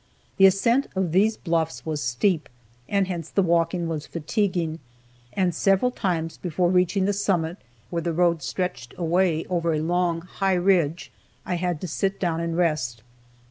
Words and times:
The 0.37 0.47
ascent 0.47 0.87
of 0.95 1.11
these 1.11 1.37
bluffs 1.37 1.85
was 1.85 2.01
steep, 2.01 2.49
and 2.89 3.05
hence 3.05 3.29
the 3.29 3.43
walking 3.43 3.87
was 3.87 4.07
fatiguing, 4.07 4.79
and 5.33 5.53
several 5.53 5.91
times 5.91 6.37
before 6.39 6.71
reaching 6.71 7.05
the 7.05 7.13
summit 7.13 7.57
where 7.91 8.01
the 8.01 8.11
road 8.11 8.41
stretched 8.41 8.95
away 8.97 9.45
over 9.47 9.75
a 9.75 9.79
long, 9.81 10.21
high 10.21 10.55
ridge, 10.55 11.11
I 11.45 11.53
had 11.53 11.79
to 11.81 11.87
sit 11.87 12.19
down 12.19 12.39
and 12.41 12.57
rest. 12.57 13.03